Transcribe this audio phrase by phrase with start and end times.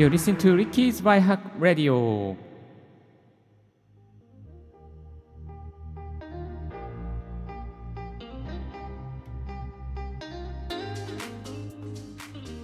[0.00, 2.34] You're listening to Ricky's Byhack Radio.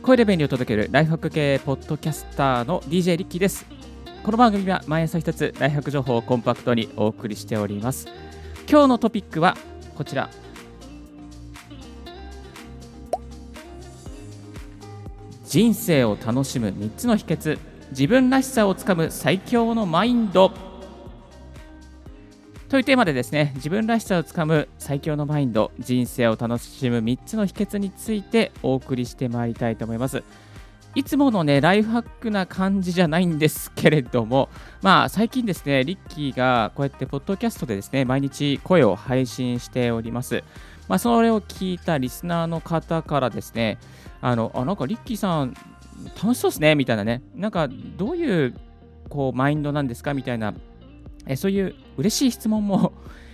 [0.00, 3.66] 声で便利を届けるライフハック系ポッドキャスターの DJ リッキーです。
[4.22, 8.08] この番組は毎朝一つライフハック情報をコンパクトにお送りしております。
[8.66, 9.58] 今日のトピックは
[9.94, 10.30] こちら。
[15.46, 17.58] 人生を楽しむ3つの秘訣
[17.90, 20.52] 自分らしさをつかむ最強のマインド。
[22.68, 30.24] というテーマでですね自分らしさをつかむ最強のマインド人生を楽しむ3つの秘訣についてお送りしてまいりたいと思います。
[30.96, 34.48] いつものねライフハックな感じじゃないんですけれども
[34.82, 40.42] まあ最近ですねリッキーがこうやってポッドキャストでですね毎日声を配信しております。
[40.88, 43.78] まあ、それを聞いたリスナーの方からですね、
[44.20, 45.54] あの、あ、なんかリッキーさん、
[46.22, 48.54] 楽しそうですね、みたいなね、なんかどういう
[49.08, 50.54] こうマインドなんですかみたいな、
[51.26, 52.92] えそういう嬉しい質問も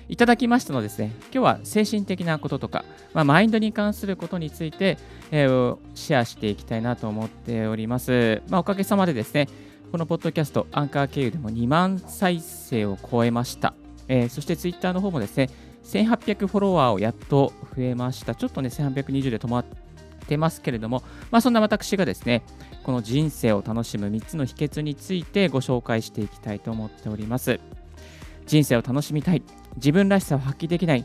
[0.09, 4.99] いただきましたのでですね、 今日は精神的なこととか、まあ、マインドに関することについて、
[5.31, 8.43] えー、シェアしていきたいなと思っております。
[8.49, 9.49] まあ、おかげさまでですね、
[9.91, 13.75] このポッドキャスト、アンカー経由でも2万再生を超えました。
[14.09, 15.49] えー、そしてツイッターの方もですね、
[15.85, 18.35] 1800フォロワーをやっと増えました。
[18.35, 19.82] ちょっとね、1820で止まって
[20.37, 22.43] ますけれども、まあ、そんな私がですね、
[22.83, 27.61] この人生を楽しむ3つの秘訣についてご紹介していきたいと思っております。
[28.47, 29.43] 人生を楽しみたい、
[29.77, 31.05] 自分らしさを発揮できない、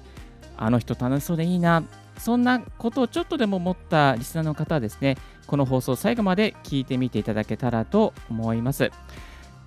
[0.57, 1.83] あの人楽しそうでいいな、
[2.17, 8.91] そんなことをちょっとでも持ったリスナーの方はですね、この放送最後まで聞いてみていただけたらと思います。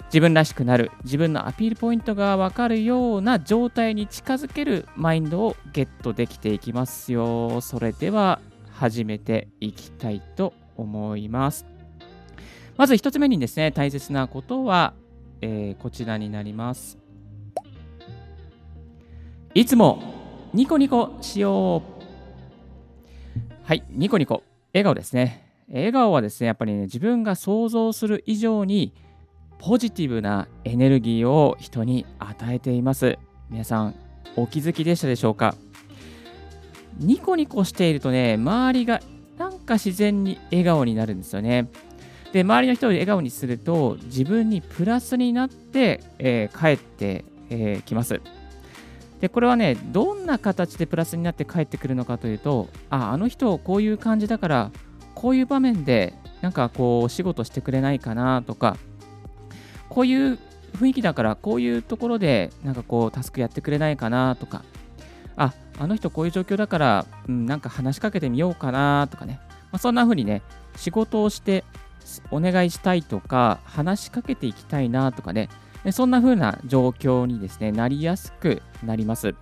[0.07, 7.61] 自分らしくなる、自分のアピールポイントが分かるような状態に近づけるマインドをゲットできていきますよ。
[7.61, 8.41] それでは
[8.81, 11.67] 始めていきたいと思います。
[12.79, 14.95] まず1つ目にですね、大切なことは、
[15.43, 16.97] えー、こちらになります。
[19.53, 20.03] いつも
[20.55, 22.03] ニコニコしよう。
[23.65, 24.45] はい、ニコニコ。
[24.73, 25.45] 笑顔ですね。
[25.69, 28.95] 笑顔はですね、やっぱりね、自分が想像する以上に
[29.59, 33.19] ポジティブなエネルギーを人に与えています。
[33.51, 33.95] 皆さん、
[34.37, 35.55] お気づきでしたでしょうか？
[37.01, 39.01] ニコニコしているとね、周りが
[39.39, 41.69] なんか自然に笑顔になるんですよね。
[42.33, 48.21] で、周りの人を笑顔にすると、自分にプラスになって、えー、帰ってき、えー、ます。
[49.21, 54.71] で、これはね、どんな形でプラスになって帰ってくるのかというと、あ、あの人こういう感じだから、
[55.15, 58.77] こういう場面でなんかこう、お仕事してくれないかなとか、
[59.89, 60.39] こういう
[60.75, 64.65] 雰囲気だからこういうところでなんかこうタスクやってくれないかなとか
[65.37, 69.41] ああの人こういう状況だから、うん、なんか話しかけてみようかなとかね、
[69.73, 70.43] まあ、そんな風にね
[70.77, 71.65] 仕事をして
[72.31, 75.49] お願いしたいとか話しかけていきたいなとかね。
[75.93, 79.35] そんな風な状況にですねなりやすくなります。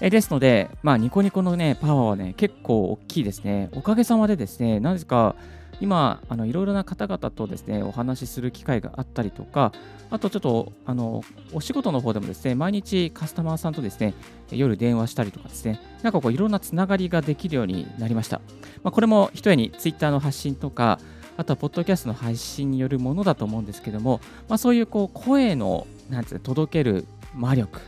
[0.00, 3.68] えですので、まあ、ニコニコのね、パワーはね、結構大きいですね。
[3.72, 5.34] おかげさまでですね、なぜか、
[5.80, 9.72] 今、いろいろな方々とですね、お話しする機会があったりとか、
[10.10, 11.22] あとちょっと、あの、
[11.52, 14.14] お仕事の方でもですね、毎日カスタマーさんとですね、
[14.50, 18.40] 夜電話したりとかですね、なんかこういろんなつながりができるようになりました。
[18.82, 20.98] まあ、これも一重に Twitter の発信とか、
[21.36, 27.80] あとはポッドキャストの配信によるものだと思うんですけども、まあ、そういうこう声のなんて届ける魔力、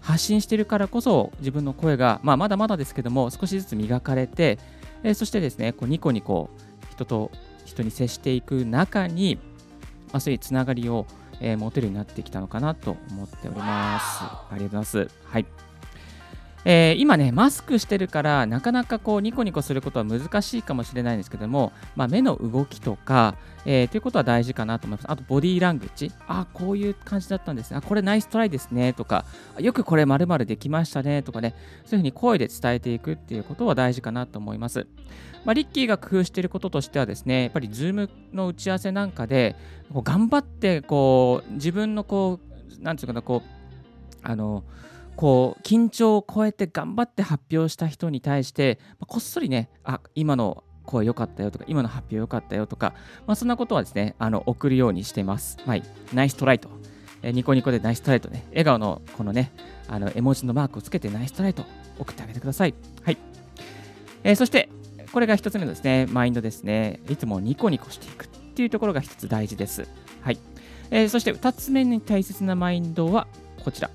[0.00, 4.58] 発信してるからこそ自分の声が、まあ、まだまだですけども少しずつ磨かれて、
[5.04, 6.50] え、そしてですねこうニコニコ
[6.98, 7.30] 人と
[7.64, 9.38] 人に接していく中に、
[10.08, 11.06] まあ、そういうつながりを、
[11.40, 14.24] えー、持てるようになってきたのかなと思っております。
[14.24, 15.10] ありがとうございます。
[15.24, 15.67] はい。
[16.64, 25.10] えー、今ね、マスクしてるから、なかなかこうニコニコすることは難しいかもしれないんですけども、まあ、目の動きとか、えー、ということは大事かなと思います。
[25.10, 26.10] あと、ボディーラングージ。
[26.26, 27.76] あ、こういう感じだったんですね。
[27.76, 28.92] あ、これナイストライですね。
[28.92, 29.24] とか、
[29.58, 31.22] よくこれ〇〇できましたね。
[31.22, 31.54] とかね、
[31.84, 34.86] そういうふうに声で伝えていくっていうことは大事かなと思います。
[35.44, 39.56] まあ、リッキーが工夫していることとしてはですね、やっぱりズームの打ち合わせなんかで、
[39.92, 42.40] こう頑張ってこう自分のこ
[42.80, 43.48] う、なんていうかな、こう、
[44.22, 44.64] あの、
[45.18, 52.94] こう緊張を超えて頑張って発表した人に対して、ま、こっそりね、あ今の声良かったよとか、今の発表良かったよとか、
[53.26, 55.58] まあ、そんなことはですね、あの送るようにしてます。
[55.66, 55.82] はい、
[56.14, 56.68] ナイストライと。
[57.22, 59.50] え、ニコニコでナイストライとね、笑顔のこのね、
[59.88, 61.64] あの絵文字のマークをつけてナイストライと
[61.98, 62.74] 送ってあげてください。
[63.02, 63.18] はい。
[64.22, 64.68] えー、そして、
[65.12, 67.00] これが一つ目のですね、マインドですね。
[67.08, 69.88] いつもニコニコしていくっていうところが一つ大事です。
[70.20, 70.38] はい。
[70.92, 73.26] えー、そして二つ目に大切なマインドは
[73.64, 73.90] こちら。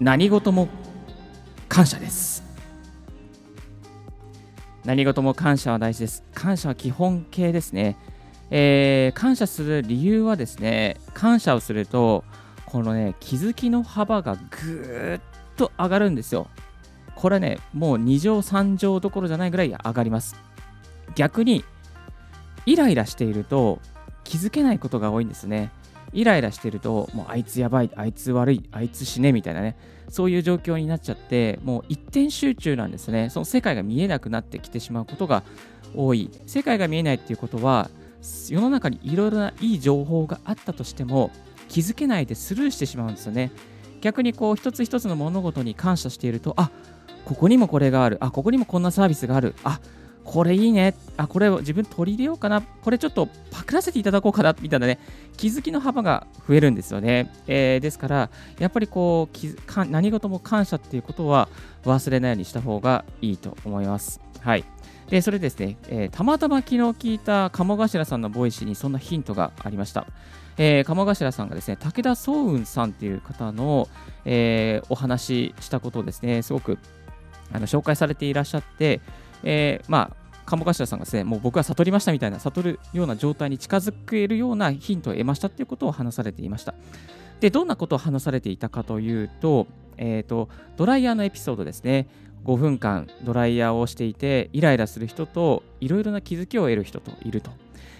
[0.00, 0.68] 何事も
[1.68, 2.44] 感謝です。
[4.84, 6.22] 何事も感謝は大事です。
[6.34, 7.96] 感謝は基本形ですね。
[8.50, 12.22] えー、感謝する理由はですね、感謝をすると、
[12.64, 15.20] このね、気づきの幅がぐーっ
[15.56, 16.48] と上がるんですよ。
[17.16, 20.36] これね、もう2乗3乗どころじゃないぐらい上がります。
[21.16, 21.64] 逆に、
[22.66, 23.80] イライラしていると
[24.22, 25.72] 気づけないことが多いんですね。
[26.12, 29.76] イライラしてると、もうあいつやばい、あいつ悪い、あいつ死ねみたいなね、
[30.08, 33.30] そういう状況になっちゃって、もう一点集中なんですね。
[33.30, 35.42] その世界が見えなくなってきてしまうことが
[35.94, 36.30] 多い。
[36.46, 37.90] 世界が見えないっていうことは、
[38.48, 41.30] 世の中にいろいろないい情報があったとしても、
[41.68, 43.52] 気づけないでスルーしてしまうんですよね。
[44.00, 46.70] 逆にこう一つ一つの物事に感謝していると、あ
[47.24, 49.80] ここにもこれがある、あここにもこんなサービスがある、あ
[50.30, 50.94] これいいね。
[51.16, 52.60] あ、これを自分取り入れようかな。
[52.60, 54.54] これちょっとパクらせていただこうかな。
[54.60, 54.98] みたいなね、
[55.38, 57.32] 気づきの幅が増えるんですよね。
[57.46, 61.48] えー、ですから、やっぱりこう何事も感謝っていうことは
[61.84, 64.20] 忘れないようにした方がいいと思います。
[64.40, 64.64] はい。
[65.08, 70.06] で、それですね、えー、たまたま昨日聞いた鴨頭さんのボイシーにそんなヒントがありました。
[70.58, 73.88] えー、鴨頭さんがですね、武田双雲さんっていう方の、
[74.26, 76.76] えー、お話ししたことをですね、すごく
[77.50, 79.00] あの紹介されていらっしゃって、
[79.44, 86.74] えー、まあ、鴨頭さんがですね、もう僕は悟りましたみたいな、悟るような状態に近づけるようなヒントを得ましたっていうことを話されていました。
[87.40, 89.66] で、どんなことを話されていたかというと、
[89.98, 92.08] えっ、ー、と、ドライヤーのエピソードですね。
[92.44, 97.50] 5分間ドライヤーをしていて、イライラする人と、いろいろな気づきを得る人といると。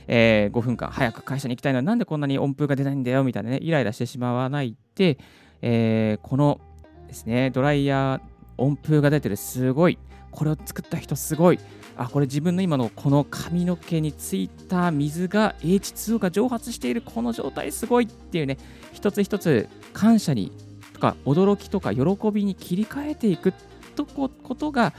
[0.09, 5.19] えー、5分間早く会社に行きたいのはなんでこんなに音符が出ないんだよみたいなね、イライラしてしまわないで、
[5.61, 6.61] えー、この
[7.07, 8.21] ですね、ドライヤー
[8.57, 9.99] 音符が出てる、すごい、
[10.31, 11.59] これを作った人すごい、
[11.97, 18.59] あ、これ自分の今のこの髪の毛についた水が H2O が蒸発しているこの状態すごいっていうね、
[18.93, 20.53] 一つ一つ感謝に
[20.93, 22.03] とか驚きとか喜
[22.33, 23.53] びに切り替えていく
[23.97, 24.93] とことが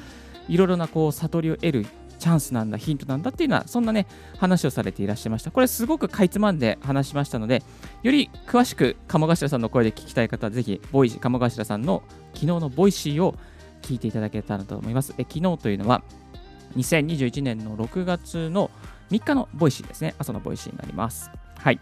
[0.48, 1.86] いろいろなこう悟りを得る
[2.20, 4.06] チャンスなんだ、ヒントなんだっていうのは、そんなね、
[4.38, 5.52] 話をされていらっしゃいました。
[5.52, 7.64] これすごくかいつまんで話しましたので、
[8.04, 12.04] より詳しく鴨頭さんの声で聞きたい方は、ぜひ、ボイ鴨頭さんの
[12.34, 13.36] 昨日のボイシーを
[13.82, 15.14] 聞いていただけたらと思います。
[15.18, 16.04] え昨日というのは、
[16.76, 18.70] 2021年の6月の
[19.12, 20.16] 3日のボイシーですね。
[20.20, 21.32] 朝のボイシーになります。
[21.58, 21.80] はい。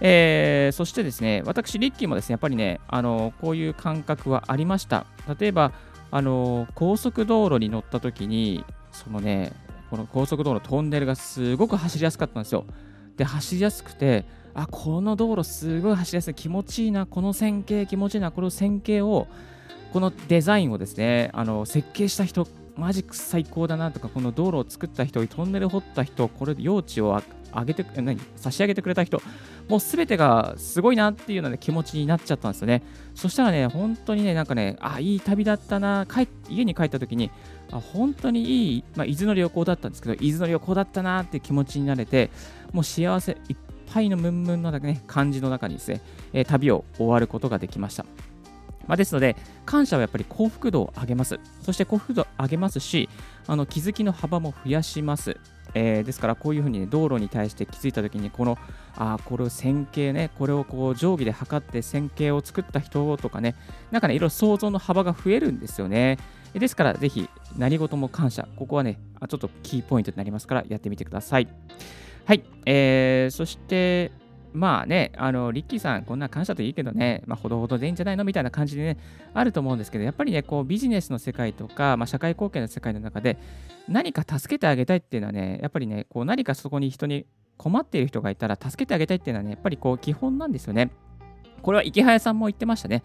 [0.00, 5.06] えー、そしてですね、私、リッキーもですね、やっぱりね、あのこういう感覚はありました。
[5.38, 5.72] 例えば、
[6.10, 9.52] あの高速道路に乗った時に、そのね、
[9.90, 12.64] この高速道路、トンネルがすごく走りやすかったんですよ。
[13.16, 14.24] で、走りやすくて、
[14.54, 19.26] あ、この道路すごい走りやすい、気持ちいいな、この線形気持ちいいな、この線形を、
[19.94, 27.16] このデザインをですね、あの設計した人、マジック最高だなとか、この道路を作った人、トンネル掘った人、これ、用地を
[27.52, 29.22] 上げて、何差し上げてくれた人、
[29.68, 32.82] もうすべてがすごいなっていうような、気持ちになっちゃったんですよね。
[33.14, 37.30] そしたらね、本当にね、なんかね、あ、いい旅だったな、帰家に帰った時に、
[37.70, 42.32] あ本当にいい、まあ、伊豆の旅行だったんですけど、伊豆の旅行だったなっていう気持ちになれて、
[42.72, 43.56] もう幸せいっ
[43.92, 46.00] ぱいのムンムンの、ね、感じの中にですね、
[46.32, 48.04] えー、旅を終わることができました。
[48.86, 51.38] まあ、ですので、感謝はやっぱり幸福度を上げます。
[51.62, 53.08] そして幸福度を上げますし、
[53.46, 55.36] あの気づきの幅も増やします。
[55.74, 58.58] えー、ですから、こういうふうに、ね、道路に対して気づいたときに、この、
[58.96, 63.54] あこれを線形ね、これをこう定規で測って線形を作った人とかね、
[63.90, 66.18] なんかね、いろいろ想像の幅が増えるんですよね。
[66.52, 68.46] ですから、ぜひ、何事も感謝。
[68.56, 71.48] ここはね、ちょっとキーポイントになりますから、やってみてください。
[72.26, 72.44] はい。
[72.64, 74.12] えー、そして、
[74.54, 78.98] まあね、あの、リッキーさん、こんな感謝といいけどね、まあ、ほどほどでいいんじゃないのみたいな感じでね、
[79.34, 83.36] あると思うんですけど、やっぱりね、こう、ビジネスの世界とか、まあ、社会貢献の世界の中で、
[83.88, 90.92] 何か助けてあげたいっていうのはね、やっぱりね、こう、何かそこに人に困っている人がいたら、助けてあげたいっていうのはね、やっぱりこう、基本なんですよね。
[91.62, 93.02] これは池早さんも言ってましたね。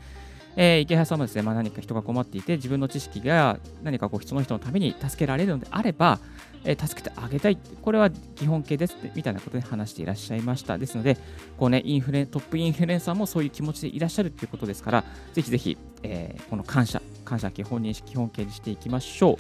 [0.56, 6.20] えー、池原さんもですね、まあ、何か人が困っていて、自分の知識が何かこうその人のために助けられるのであれば、
[6.64, 7.58] えー、助けてあげたい。
[7.82, 10.78] これは基本形ですみたいなことで話していらっしゃいました。
[10.78, 11.18] ですので、
[11.58, 15.04] こうね、インフレトップインフルエンサーもそういう気持ちでいらっしゃるということですから、
[15.34, 19.38] ぜひぜひ、えー、この感謝、感謝基本認識、基本形にしていきましょう。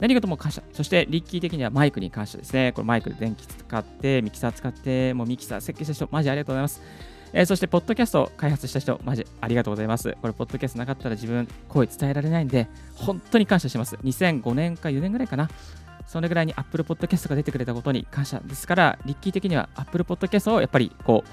[0.00, 0.62] 何事も感謝。
[0.72, 2.72] そして、リッキー的にはマイクに感謝ですね。
[2.72, 6.80] これマイクで電気使って、ミキサー使って、もうミキサー設計した人、マジありがとうございます。
[7.32, 10.16] えー、そして、ポッドキャストを開発した人、マジありがとうございます。
[10.20, 13.96] これ、ポッドキャストなかったら自分、声伝えられないんで、本当に感謝してます。
[13.96, 15.48] 2005年か4年ぐらいかな。
[16.06, 21.28] それぐらいに Apple Podcast が出てくれたことに感謝ですから、リッキー的には Apple Podcast をやっぱりこう、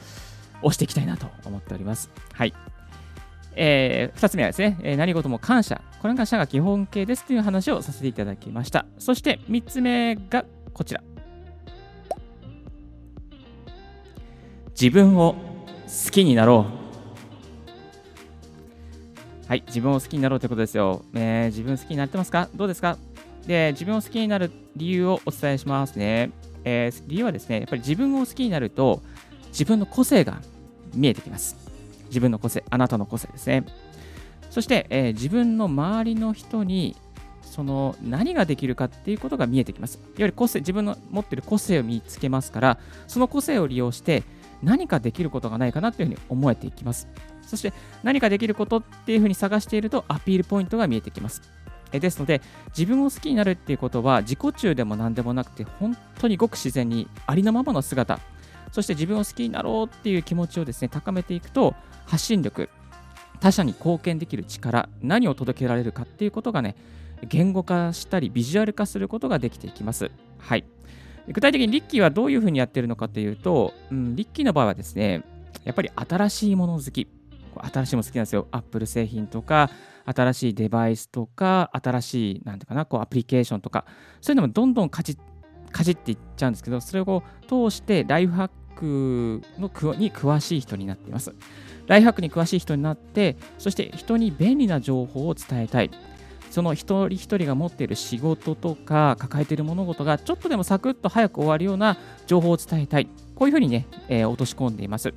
[0.61, 2.11] 押していきたいなと思っております。
[2.33, 2.53] はい。
[3.55, 5.81] えー、2つ目はですね、えー、何事も感謝。
[5.99, 8.85] これが感謝が基本形ですという話をさせていただきました。
[8.99, 11.01] そして3つ目がこちら。
[14.79, 15.35] 自分を
[15.87, 16.65] 好きになろ
[19.45, 19.47] う。
[19.47, 21.05] はい、自分を好きになろうということですよ。
[21.13, 22.49] えー、自分好きになってますか？
[22.53, 22.97] どうですか？
[23.45, 26.31] で、自分を好きになる理由をお伝えしますね。
[26.65, 29.01] えー、理由はですね、やっぱり自分を好きになると、
[29.51, 30.41] 自分の個性が
[30.93, 31.55] 見えてきます。
[32.07, 33.63] 自分の個性、あなたの個性ですね。
[34.49, 36.97] そして、えー、自分の周りの人に
[37.41, 39.95] その何ができるかっていうことが見えてきます。
[39.95, 42.77] いわゆる個性、自分の持ってる個性を見つけますから、
[43.07, 44.23] その個性を利用して
[44.63, 47.07] 何かできることがないかなというふうに思えていきます。
[47.41, 47.73] そして
[48.03, 51.41] 何かできることっていうふうに探しているとアピールポイントが見えてきます。
[51.91, 52.41] ですので、
[52.77, 58.19] 自分を好きになるっていうことは自己中でも何でもなくて、本当にごく自然にありのままの姿、
[58.71, 62.69] そして自分を好きになろうっていう気持ちをですね、高めていくと、発信力、
[63.39, 66.75] 他者に貢献できる力、何を届けられるかっていうことがね、
[67.23, 70.11] 言語化したり、ビジュアル化することができていきます。
[70.39, 70.65] はい。
[71.27, 75.23] 具体的にリッキーはどういうふうにやってるのかというと、うん、リッキーの場合はですね、
[75.63, 77.07] やっぱり新しいもの好き。
[77.59, 78.47] 新しいもの好きなんですよ。
[78.51, 79.69] アップル製品とか、
[80.05, 83.85] 新しいデバイスとか、新しい、なんていうかな、こうアプリケーションとか、
[84.21, 85.17] そういうのもどんどんかじ
[85.71, 91.33] かじっていっちゃうんですけど、それを通してライフハックのに詳しい人になっています。
[91.87, 95.91] ライフハックに詳しい人になって、そして人に便利な情報を伝えたい。
[96.49, 103.07] その一人一人が持っている仕事とか抱えている物事がちょっとでもサクッと早く終わるような情報を伝えたい。
[103.35, 105.13] こういうふうにね、えー、落とし込んでいます。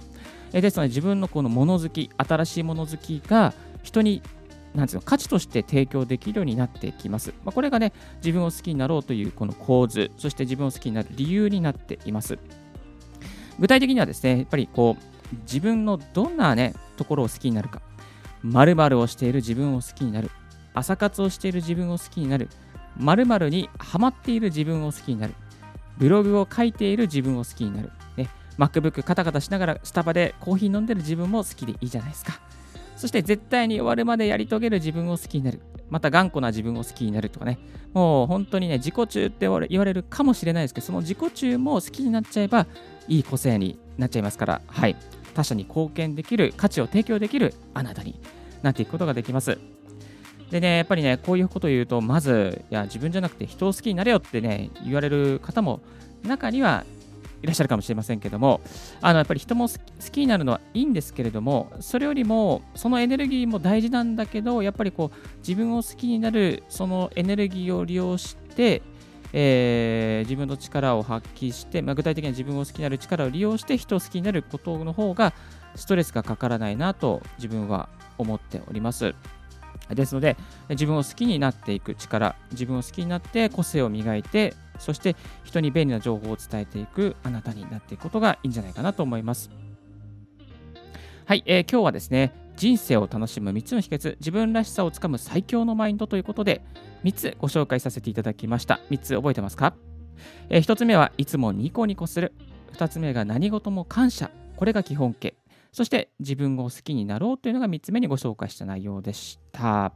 [0.52, 4.22] えー、ですので自分のこの物好き、新しいもの好きが人に
[4.75, 7.34] なんうの価値として提供できるようになってきます。
[7.44, 12.38] まあ、これがね、自分を好きになろうというこの構図、そして自分を好きになる理由になっています。
[13.58, 17.82] 具体的にはですね、やっぱりこう、自分のどんなね、ところを好きになるか、
[18.42, 20.30] 〇〇をしている自分を好きになる、
[20.74, 22.48] 朝活をしている自分を好きになる、
[22.96, 25.34] 〇〇にハマっている自分を好きになる、
[25.98, 32.40] ブログを書いている自分を好きになる、ね、MacBook カタカタしながらスタバでコーヒー飲んでる自分も好きでいいじゃないですか。
[32.96, 35.60] そして絶対に終わるまでやり遂げる自分を好きになる。
[35.88, 37.58] また頑固な自分を好きになるとかね。
[37.94, 42.66] もう本当にね、自己中って言われるかもしれないですけど、その自己中も好きになっちゃえば
[43.08, 44.96] いい個性になっちゃいますから、はい。
[45.34, 48.20] 他者に貢献できる、価値を提供できるあなたに
[48.62, 49.58] なっていくことができます。
[50.50, 55.80] でね、やっぱりね、こういうことを言うと、まず、いや、自分じゃなくて人を好きになれよってね、言われる方も
[56.25, 56.85] 中には
[57.42, 58.61] いらっしゃるかもしれませんけども、
[59.00, 59.75] あのやっぱり人も好
[60.11, 68.83] きになるのはいいんですけれども、それよりも、そのエネルギーも大事なんだけど、やっぱりこう、自分を好きになる、そのエネルギーを利用して、
[69.33, 75.33] えー、自分の力を発揮して、まあ、具体的には自分を好きになる力を利用して人を好きになることの方が
[75.76, 77.88] ストレスがかからないなと自分は
[78.19, 79.14] 思っております。
[79.94, 80.37] ですので、
[80.70, 89.50] 自分を好きになっていく力、自分を好きになって個性を磨いて、そして人に便利な情報を伝えていくあなたになっていくことがいいんじゃないかなと思います。
[91.26, 96.62] はい、えー、今日はですね、人生を楽しむ3つの秘訣、自分らしさをつかむ最強のマインドということで、
[97.04, 98.80] 3つご紹介させていただきました。
[98.90, 99.75] 3つ覚えてますか、
[100.49, 102.32] えー、1つ目はいつもニコニコする。
[102.73, 104.30] 2つ目が何事も感謝。
[104.56, 105.39] これが基本形。
[105.72, 109.92] そして自分を好きになろうというのが3つ目にご紹介した内容でした。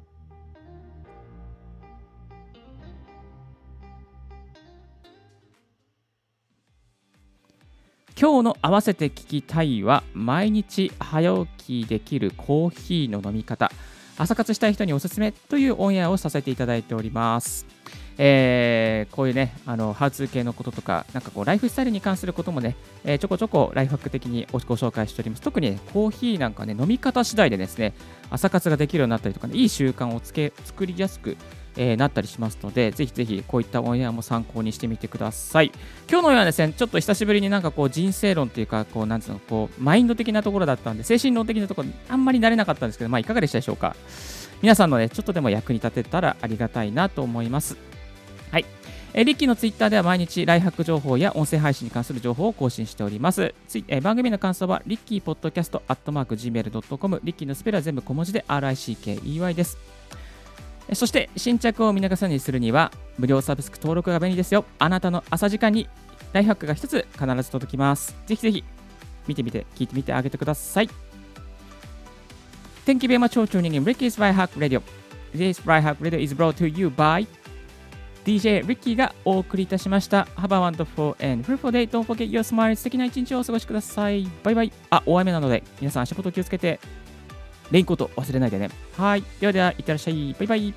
[8.16, 13.72] 今日の合わせて聞きたいは毎日早起きできるコーヒーの飲み方
[14.16, 17.66] 朝活したい人におすすめというオンエアをさせていただいております。
[18.16, 25.42] えー、こういうね、あの、ハウツー系のこととか、なんかこう、ライフスタイルに関することもね、えー、ちょこちょこライフハック的にご紹介しております。
[25.42, 27.92] 特に、ね、コーヒーなんかね、飲み方次第でですね、
[28.30, 31.36] 朝活ができるようになったりとかね、いい習慣をつけ作りやすく、
[31.76, 35.72] えー、なったりしますので、ぜひぜひこういったオンエアも参考にしてみてください。
[36.08, 43.96] 今日のようなですね、ちょっと久しぶりになんかこう人生論っていうか、こうなんつうの、こうマインド的なところだったんで、精神論的なところあんまり慣れなかったんですけど、まあいかがでしたでしょうか。
[44.62, 47.93] 皆さんのね、ちょっとでも役に立てたらありがたいなと思います。
[48.54, 48.66] はい。
[49.14, 53.52] えリッキーのツイッターでは毎日ライフハック情報や音声配信に関する情報を更新しております。
[53.66, 59.76] ついえ番組の感想は、リッキーポッドキャストアットマーク Gmail.com、リッキーのスペルは全部小文字で RICKEY です。
[60.92, 64.64] そして新着を見逃さにするには無料サブスク登録が便利ですよ。
[64.78, 65.88] あなたの朝時間に
[66.32, 68.14] ライフハックが一つ必ず届きます。
[68.26, 68.62] ぜひぜひ
[69.26, 70.88] 見てみて聞いてみてあげてください。
[72.86, 74.80] Thank you very much for tuning in Ricky's Right Hack Radio.
[75.34, 77.26] This Right Hack Radio is brought to you by
[78.24, 80.26] DJ リッキーがお送りいたしました。
[80.36, 81.88] Have a wonderful and fruitful day.
[81.88, 82.74] Don't forget your smile.
[82.74, 84.28] 素敵な一日をお過ごしください。
[84.42, 84.72] バイバイ。
[84.90, 86.80] あ、大雨なので皆さん足元気をつけて
[87.70, 88.70] レインコート忘れないでね。
[88.96, 89.24] はい。
[89.40, 90.34] ではでは、いってらっしゃい。
[90.38, 90.74] バイバイ。